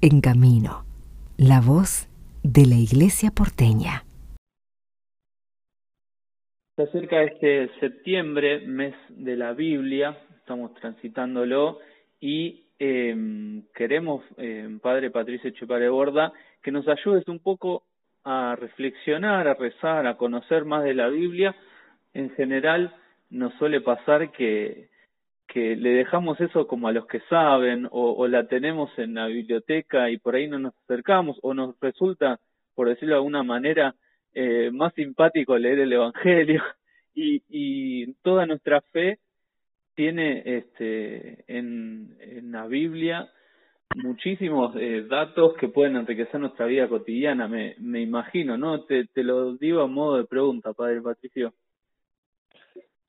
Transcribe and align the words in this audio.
En 0.00 0.20
Camino, 0.20 0.84
la 1.36 1.60
voz 1.60 2.06
de 2.44 2.66
la 2.66 2.76
Iglesia 2.76 3.32
porteña. 3.36 4.04
Se 6.76 6.82
acerca 6.84 7.24
este 7.24 7.68
septiembre, 7.80 8.60
mes 8.60 8.94
de 9.08 9.36
la 9.36 9.54
Biblia, 9.54 10.16
estamos 10.38 10.72
transitándolo 10.74 11.80
y 12.20 12.66
eh, 12.78 13.60
queremos, 13.74 14.22
eh, 14.36 14.78
Padre 14.80 15.10
Patricio 15.10 15.50
Borda, 15.90 16.32
que 16.62 16.70
nos 16.70 16.86
ayudes 16.86 17.26
un 17.26 17.40
poco 17.40 17.82
a 18.22 18.54
reflexionar, 18.54 19.48
a 19.48 19.54
rezar, 19.54 20.06
a 20.06 20.16
conocer 20.16 20.64
más 20.64 20.84
de 20.84 20.94
la 20.94 21.08
Biblia. 21.08 21.56
En 22.14 22.30
general 22.36 22.94
nos 23.30 23.52
suele 23.54 23.80
pasar 23.80 24.30
que, 24.30 24.90
que 25.48 25.76
le 25.76 25.90
dejamos 25.90 26.40
eso 26.40 26.66
como 26.66 26.88
a 26.88 26.92
los 26.92 27.06
que 27.06 27.20
saben 27.28 27.88
o, 27.90 28.26
la 28.28 28.46
tenemos 28.46 28.90
en 28.98 29.14
la 29.14 29.26
biblioteca 29.26 30.10
y 30.10 30.18
por 30.18 30.34
ahí 30.34 30.46
no 30.46 30.58
nos 30.58 30.74
acercamos 30.84 31.38
o 31.42 31.54
nos 31.54 31.74
resulta, 31.80 32.38
por 32.74 32.88
decirlo 32.88 33.14
de 33.14 33.18
alguna 33.18 33.42
manera, 33.42 33.94
eh, 34.34 34.70
más 34.72 34.94
simpático 34.94 35.58
leer 35.58 35.80
el 35.80 35.92
Evangelio 35.92 36.62
y, 37.14 37.42
y 37.48 38.12
toda 38.22 38.46
nuestra 38.46 38.80
fe 38.92 39.18
tiene 39.94 40.42
este 40.44 41.44
en, 41.48 42.16
en 42.20 42.52
la 42.52 42.66
Biblia 42.66 43.28
muchísimos 43.96 44.74
eh, 44.76 45.06
datos 45.08 45.54
que 45.54 45.68
pueden 45.68 45.96
enriquecer 45.96 46.40
nuestra 46.40 46.66
vida 46.66 46.88
cotidiana, 46.88 47.48
me, 47.48 47.74
me 47.78 48.00
imagino, 48.00 48.56
¿no? 48.56 48.84
Te, 48.84 49.06
te 49.06 49.22
lo 49.22 49.56
digo 49.56 49.80
a 49.80 49.86
modo 49.86 50.18
de 50.18 50.24
pregunta, 50.24 50.72
Padre 50.72 51.00
Patricio. 51.00 51.54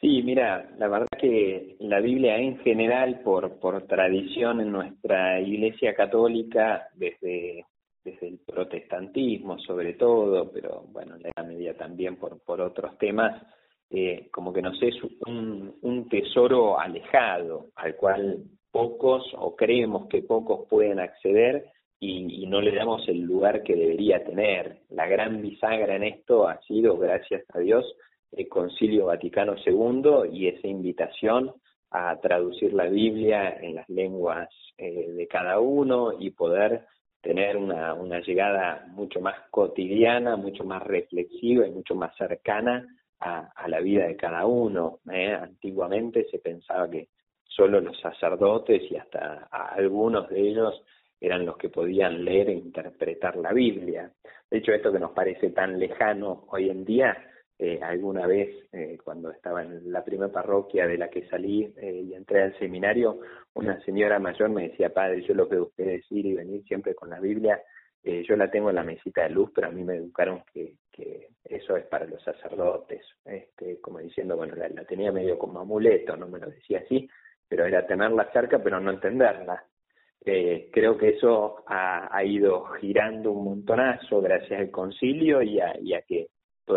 Sí, 0.00 0.22
mira, 0.22 0.70
la 0.78 0.86
verdad 0.86 1.08
que 1.18 1.76
la 1.80 1.98
Biblia 1.98 2.36
en 2.38 2.58
general, 2.58 3.20
por, 3.24 3.58
por 3.58 3.82
tradición 3.88 4.60
en 4.60 4.70
nuestra 4.70 5.40
Iglesia 5.40 5.92
Católica, 5.94 6.88
desde, 6.94 7.66
desde 8.04 8.28
el 8.28 8.38
protestantismo 8.38 9.58
sobre 9.58 9.94
todo, 9.94 10.52
pero 10.52 10.84
bueno, 10.92 11.16
en 11.16 11.22
la 11.36 11.42
Media 11.42 11.76
también 11.76 12.14
por, 12.14 12.38
por 12.44 12.60
otros 12.60 12.96
temas, 12.98 13.42
eh, 13.90 14.28
como 14.30 14.52
que 14.52 14.62
nos 14.62 14.80
es 14.82 14.94
un, 15.26 15.76
un 15.82 16.08
tesoro 16.08 16.78
alejado 16.78 17.66
al 17.74 17.96
cual 17.96 18.44
pocos 18.70 19.24
o 19.36 19.56
creemos 19.56 20.06
que 20.08 20.22
pocos 20.22 20.68
pueden 20.68 21.00
acceder 21.00 21.72
y, 21.98 22.44
y, 22.44 22.46
no 22.46 22.60
le 22.60 22.72
damos 22.72 23.08
el 23.08 23.22
lugar 23.22 23.64
que 23.64 23.74
debería 23.74 24.22
tener. 24.22 24.82
La 24.90 25.08
gran 25.08 25.42
bisagra 25.42 25.96
en 25.96 26.04
esto 26.04 26.46
ha 26.46 26.60
sido, 26.60 26.96
gracias 26.96 27.42
a 27.52 27.58
Dios, 27.58 27.84
el 28.32 28.48
Concilio 28.48 29.06
Vaticano 29.06 29.54
II 29.64 30.30
y 30.32 30.48
esa 30.48 30.66
invitación 30.66 31.52
a 31.90 32.18
traducir 32.20 32.72
la 32.74 32.86
Biblia 32.86 33.58
en 33.60 33.74
las 33.74 33.88
lenguas 33.88 34.48
eh, 34.76 35.10
de 35.10 35.26
cada 35.26 35.58
uno 35.60 36.12
y 36.18 36.30
poder 36.30 36.86
tener 37.20 37.56
una, 37.56 37.94
una 37.94 38.20
llegada 38.20 38.86
mucho 38.90 39.20
más 39.20 39.34
cotidiana, 39.50 40.36
mucho 40.36 40.64
más 40.64 40.82
reflexiva 40.82 41.66
y 41.66 41.70
mucho 41.70 41.94
más 41.94 42.14
cercana 42.16 42.86
a, 43.20 43.50
a 43.54 43.68
la 43.68 43.80
vida 43.80 44.06
de 44.06 44.16
cada 44.16 44.46
uno. 44.46 45.00
¿eh? 45.10 45.32
Antiguamente 45.32 46.26
se 46.30 46.38
pensaba 46.38 46.88
que 46.90 47.08
solo 47.44 47.80
los 47.80 47.98
sacerdotes 48.00 48.82
y 48.90 48.96
hasta 48.96 49.48
algunos 49.50 50.28
de 50.28 50.40
ellos 50.40 50.82
eran 51.20 51.44
los 51.44 51.56
que 51.56 51.68
podían 51.68 52.24
leer 52.24 52.50
e 52.50 52.54
interpretar 52.54 53.36
la 53.36 53.52
Biblia. 53.52 54.12
De 54.50 54.58
hecho, 54.58 54.72
esto 54.72 54.92
que 54.92 55.00
nos 55.00 55.10
parece 55.10 55.50
tan 55.50 55.78
lejano 55.78 56.44
hoy 56.50 56.70
en 56.70 56.84
día, 56.84 57.16
eh, 57.60 57.80
alguna 57.82 58.24
vez 58.28 58.50
eh, 58.70 58.96
cuando 59.02 59.32
estaba 59.32 59.64
en 59.64 59.90
la 59.90 60.04
primera 60.04 60.30
parroquia 60.30 60.86
de 60.86 60.96
la 60.96 61.10
que 61.10 61.26
salí 61.28 61.64
eh, 61.76 62.04
y 62.04 62.14
entré 62.14 62.42
al 62.42 62.56
seminario, 62.56 63.18
una 63.54 63.80
señora 63.80 64.20
mayor 64.20 64.50
me 64.50 64.68
decía, 64.68 64.94
padre, 64.94 65.22
yo 65.22 65.34
lo 65.34 65.48
que 65.48 65.58
usted 65.58 65.84
decir 65.84 66.24
y 66.24 66.34
venir 66.34 66.62
siempre 66.64 66.94
con 66.94 67.10
la 67.10 67.18
Biblia, 67.18 67.60
yo 68.04 68.36
la 68.36 68.50
tengo 68.50 68.70
en 68.70 68.76
la 68.76 68.84
mesita 68.84 69.24
de 69.24 69.30
luz, 69.30 69.50
pero 69.54 69.66
a 69.66 69.70
mí 69.70 69.84
me 69.84 69.96
educaron 69.96 70.42
que, 70.50 70.76
que 70.90 71.28
eso 71.44 71.76
es 71.76 71.84
para 71.84 72.06
los 72.06 72.22
sacerdotes, 72.22 73.02
este, 73.26 73.82
como 73.82 73.98
diciendo, 73.98 74.34
bueno, 74.34 74.54
la, 74.54 74.70
tenía 74.84 75.12
medio 75.12 75.36
como 75.36 75.60
amuleto, 75.60 76.16
no 76.16 76.26
me 76.26 76.38
lo 76.38 76.48
decía 76.48 76.78
así, 76.78 77.06
pero 77.46 77.66
era 77.66 77.86
tenerla 77.86 78.30
cerca 78.32 78.62
pero 78.62 78.80
no 78.80 78.92
entenderla. 78.92 79.62
Creo 80.24 80.96
que 80.96 81.10
eso 81.10 81.64
ha, 81.66 82.16
ha, 82.16 82.24
ido 82.24 82.64
girando 82.80 83.32
un 83.32 83.44
montonazo 83.44 84.22
gracias 84.22 84.58
al 84.58 84.70
concilio 84.70 85.42
y 85.42 85.60
a, 85.60 85.74
que 86.06 86.28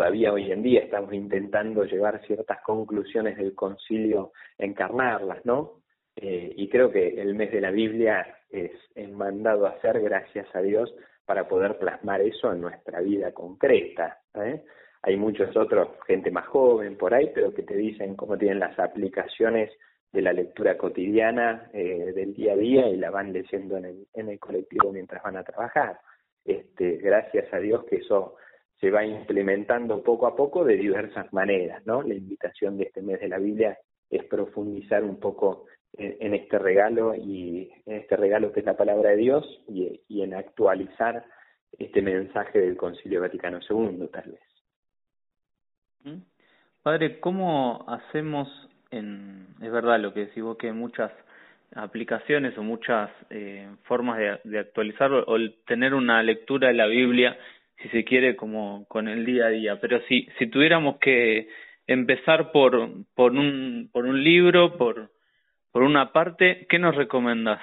todavía 0.02 0.32
hoy 0.32 0.50
en 0.50 0.64
día 0.64 0.80
estamos 0.80 1.14
intentando 1.14 1.84
llevar 1.84 2.20
ciertas 2.26 2.60
conclusiones 2.62 3.36
del 3.36 3.54
concilio, 3.54 4.32
encarnarlas, 4.58 5.46
¿no? 5.46 5.74
Eh, 6.16 6.52
y 6.56 6.68
creo 6.68 6.90
que 6.90 7.20
el 7.20 7.36
mes 7.36 7.52
de 7.52 7.60
la 7.60 7.70
Biblia 7.70 8.26
es, 8.50 8.72
es 8.96 9.12
mandado 9.12 9.64
a 9.64 9.70
hacer, 9.70 10.00
gracias 10.00 10.48
a 10.56 10.60
Dios, 10.60 10.92
para 11.24 11.46
poder 11.46 11.78
plasmar 11.78 12.20
eso 12.20 12.52
en 12.52 12.62
nuestra 12.62 13.00
vida 13.00 13.30
concreta. 13.30 14.18
¿eh? 14.34 14.64
Hay 15.02 15.16
muchos 15.16 15.56
otros, 15.56 15.90
gente 16.04 16.32
más 16.32 16.48
joven 16.48 16.96
por 16.96 17.14
ahí, 17.14 17.30
pero 17.32 17.54
que 17.54 17.62
te 17.62 17.76
dicen 17.76 18.16
cómo 18.16 18.36
tienen 18.36 18.58
las 18.58 18.76
aplicaciones 18.80 19.70
de 20.12 20.20
la 20.20 20.32
lectura 20.32 20.76
cotidiana 20.76 21.70
eh, 21.72 22.12
del 22.12 22.34
día 22.34 22.54
a 22.54 22.56
día 22.56 22.88
y 22.88 22.96
la 22.96 23.12
van 23.12 23.32
leyendo 23.32 23.76
en 23.76 23.84
el, 23.84 24.06
en 24.14 24.30
el 24.30 24.40
colectivo 24.40 24.90
mientras 24.90 25.22
van 25.22 25.36
a 25.36 25.44
trabajar. 25.44 26.00
Este, 26.44 26.96
gracias 26.96 27.54
a 27.54 27.60
Dios 27.60 27.84
que 27.84 27.98
eso 27.98 28.34
se 28.82 28.90
va 28.90 29.06
implementando 29.06 30.02
poco 30.02 30.26
a 30.26 30.34
poco 30.34 30.64
de 30.64 30.76
diversas 30.76 31.32
maneras, 31.32 31.86
¿no? 31.86 32.02
La 32.02 32.14
invitación 32.14 32.76
de 32.76 32.84
este 32.84 33.00
mes 33.00 33.20
de 33.20 33.28
la 33.28 33.38
Biblia 33.38 33.78
es 34.10 34.24
profundizar 34.24 35.04
un 35.04 35.20
poco 35.20 35.66
en, 35.96 36.34
este 36.34 36.58
regalo 36.58 37.14
y 37.14 37.70
en 37.86 37.98
este 37.98 38.16
regalo 38.16 38.52
que 38.52 38.58
es 38.58 38.66
la 38.66 38.76
palabra 38.76 39.10
de 39.10 39.18
Dios 39.18 39.62
y, 39.68 40.00
en 40.20 40.34
actualizar 40.34 41.24
este 41.78 42.02
mensaje 42.02 42.58
del 42.58 42.76
Concilio 42.76 43.20
Vaticano 43.20 43.60
II, 43.70 44.08
tal 44.12 44.32
vez. 44.32 46.24
Padre, 46.82 47.20
¿cómo 47.20 47.84
hacemos 47.86 48.48
en, 48.90 49.46
es 49.62 49.70
verdad 49.70 50.00
lo 50.00 50.12
que 50.12 50.26
decís 50.26 50.42
vos, 50.42 50.58
que 50.58 50.72
muchas 50.72 51.12
aplicaciones 51.76 52.58
o 52.58 52.64
muchas 52.64 53.10
eh, 53.30 53.68
formas 53.84 54.18
de, 54.18 54.40
de 54.42 54.58
actualizarlo 54.58 55.22
o 55.28 55.36
tener 55.68 55.94
una 55.94 56.20
lectura 56.24 56.66
de 56.66 56.74
la 56.74 56.86
Biblia, 56.86 57.38
si 57.82 57.88
se 57.88 58.04
quiere, 58.04 58.36
como 58.36 58.86
con 58.88 59.08
el 59.08 59.24
día 59.24 59.46
a 59.46 59.50
día. 59.50 59.80
Pero 59.80 60.00
si, 60.08 60.28
si 60.38 60.46
tuviéramos 60.46 60.98
que 60.98 61.48
empezar 61.86 62.52
por, 62.52 62.88
por, 63.14 63.32
un, 63.32 63.90
por 63.92 64.06
un 64.06 64.22
libro, 64.22 64.76
por, 64.76 65.10
por 65.70 65.82
una 65.82 66.12
parte, 66.12 66.66
¿qué 66.68 66.78
nos 66.78 66.94
recomendás? 66.94 67.60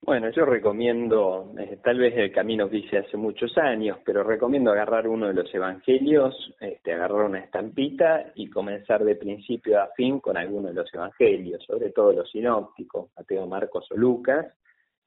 Bueno, 0.00 0.30
yo 0.30 0.44
recomiendo, 0.46 1.52
eh, 1.58 1.78
tal 1.82 1.98
vez 1.98 2.16
el 2.16 2.32
camino 2.32 2.70
que 2.70 2.78
hice 2.78 2.98
hace 2.98 3.16
muchos 3.16 3.58
años, 3.58 3.98
pero 4.04 4.22
recomiendo 4.22 4.70
agarrar 4.70 5.08
uno 5.08 5.26
de 5.26 5.34
los 5.34 5.52
evangelios, 5.52 6.54
este, 6.60 6.94
agarrar 6.94 7.24
una 7.24 7.40
estampita 7.40 8.32
y 8.34 8.48
comenzar 8.48 9.04
de 9.04 9.16
principio 9.16 9.82
a 9.82 9.88
fin 9.96 10.20
con 10.20 10.36
alguno 10.36 10.68
de 10.68 10.74
los 10.74 10.94
evangelios, 10.94 11.62
sobre 11.64 11.90
todo 11.90 12.12
los 12.12 12.30
sinópticos, 12.30 13.10
Mateo, 13.16 13.46
Marcos 13.46 13.86
o 13.90 13.96
Lucas, 13.96 14.46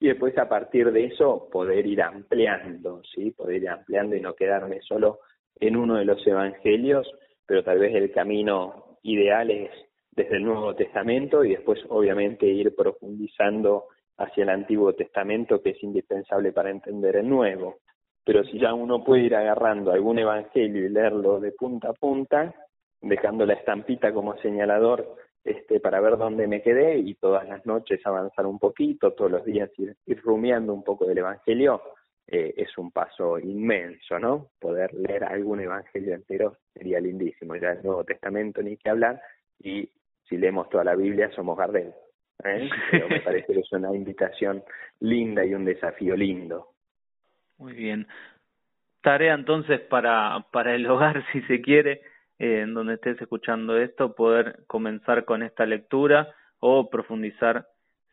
y 0.02 0.08
después 0.08 0.36
a 0.40 0.50
partir 0.50 0.92
de 0.92 1.06
eso 1.06 1.48
poder 1.52 1.86
ir 1.86 2.02
ampliando, 2.02 3.04
¿sí? 3.14 3.30
Poder 3.30 3.62
ir 3.62 3.70
ampliando 3.70 4.16
y 4.16 4.20
no 4.20 4.34
quedarme 4.34 4.82
solo 4.82 5.20
en 5.60 5.78
uno 5.78 5.98
de 5.98 6.06
los 6.06 6.26
evangelios, 6.26 7.08
pero 7.46 7.64
tal 7.64 7.78
vez 7.78 7.94
el 7.94 8.12
camino 8.12 8.98
ideal 9.04 9.52
es 9.52 9.70
desde 10.12 10.38
el 10.38 10.44
Nuevo 10.44 10.74
Testamento 10.74 11.46
y 11.46 11.52
después 11.52 11.80
obviamente 11.90 12.48
ir 12.48 12.76
profundizando 12.76 13.86
hacia 14.18 14.42
el 14.42 14.50
Antiguo 14.50 14.94
Testamento 14.94 15.62
que 15.62 15.70
es 15.70 15.84
indispensable 15.84 16.52
para 16.52 16.72
entender 16.72 17.18
el 17.18 17.30
Nuevo. 17.30 17.78
Pero 18.26 18.44
si 18.46 18.58
ya 18.58 18.74
uno 18.74 19.04
puede 19.04 19.22
ir 19.22 19.36
agarrando 19.36 19.92
algún 19.92 20.18
evangelio 20.18 20.84
y 20.84 20.90
leerlo 20.90 21.40
de 21.40 21.52
punta 21.52 21.90
a 21.90 21.94
punta, 21.94 22.56
dejando 23.02 23.46
la 23.46 23.54
estampita 23.54 24.12
como 24.12 24.36
señalador 24.40 25.16
este, 25.44 25.80
para 25.80 26.00
ver 26.00 26.18
dónde 26.18 26.48
me 26.48 26.62
quedé 26.62 26.98
y 26.98 27.16
todas 27.16 27.48
las 27.48 27.66
noches 27.66 28.06
avanzar 28.06 28.46
un 28.46 28.60
poquito, 28.60 29.14
todos 29.14 29.32
los 29.32 29.46
días 29.46 29.70
ir, 29.78 29.96
ir 30.06 30.22
rumiando 30.22 30.74
un 30.74 30.84
poco 30.84 31.06
del 31.06 31.18
Evangelio, 31.18 31.82
eh, 32.28 32.54
es 32.56 32.78
un 32.78 32.92
paso 32.92 33.40
inmenso, 33.40 34.20
¿no? 34.20 34.52
Poder 34.60 34.94
leer 34.94 35.24
algún 35.24 35.60
Evangelio 35.60 36.14
entero 36.14 36.58
sería 36.74 37.00
lindísimo, 37.00 37.56
ya 37.56 37.72
el 37.72 37.84
Nuevo 37.84 38.04
Testamento 38.04 38.62
ni 38.62 38.78
que 38.78 38.90
hablar, 38.90 39.22
y 39.60 39.90
si 40.30 40.38
leemos 40.38 40.70
toda 40.70 40.84
la 40.84 40.96
Biblia 40.96 41.30
somos 41.36 41.58
Gardel. 41.58 41.94
¿eh? 42.44 42.70
Pero 42.92 43.10
me 43.10 43.20
parece 43.22 43.54
que 43.54 43.60
es 43.60 43.72
una 43.72 43.94
invitación 43.94 44.64
linda 45.00 45.44
y 45.46 45.54
un 45.54 45.66
desafío 45.66 46.16
lindo. 46.16 46.70
Muy 47.58 47.74
bien. 47.74 48.08
Tarea 49.02 49.34
entonces 49.34 49.82
para, 49.82 50.46
para 50.52 50.76
el 50.76 50.90
hogar, 50.90 51.24
si 51.34 51.42
se 51.44 51.62
quiere, 51.62 52.02
eh, 52.42 52.62
en 52.62 52.74
donde 52.74 52.96
estés 52.96 53.22
escuchando 53.22 53.78
esto, 53.78 54.16
poder 54.16 54.64
comenzar 54.66 55.26
con 55.26 55.44
esta 55.44 55.64
lectura 55.68 56.34
o 56.60 56.90
profundizar 56.90 57.68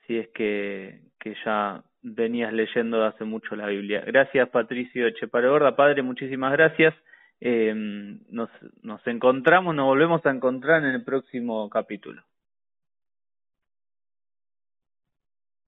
si 0.06 0.18
es 0.18 0.28
que, 0.34 1.00
ya 1.46 1.82
venías 2.02 2.52
leyendo 2.52 3.04
hace 3.04 3.24
mucho 3.24 3.56
la 3.56 3.66
Biblia. 3.66 4.02
Gracias 4.06 4.48
Patricio 4.50 5.06
Gorda, 5.32 5.76
Padre, 5.76 6.02
muchísimas 6.02 6.52
gracias. 6.52 6.94
Eh, 7.40 7.72
nos, 8.28 8.50
nos 8.82 9.06
encontramos, 9.06 9.74
nos 9.74 9.86
volvemos 9.86 10.24
a 10.26 10.30
encontrar 10.30 10.84
en 10.84 10.90
el 10.90 11.04
próximo 11.04 11.70
capítulo. 11.70 12.22